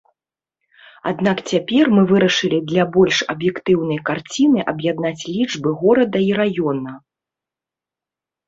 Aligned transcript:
Аднак 1.09 1.37
цяпер 1.51 1.91
мы 1.95 2.01
вырашылі 2.11 2.59
для 2.71 2.83
больш 2.95 3.17
аб'ектыўнай 3.33 3.99
карціны 4.09 4.59
аб'яднаць 4.73 5.23
лічбы 5.35 5.69
горада 5.83 6.17
і 6.31 6.33
раёна. 6.39 6.91